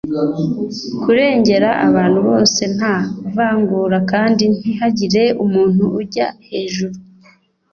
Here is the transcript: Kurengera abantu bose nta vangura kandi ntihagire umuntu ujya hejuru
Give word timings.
Kurengera 1.01 1.69
abantu 1.87 2.19
bose 2.27 2.61
nta 2.75 2.95
vangura 3.35 3.97
kandi 4.11 4.43
ntihagire 4.55 5.23
umuntu 5.43 5.83
ujya 5.99 6.27
hejuru 6.49 6.95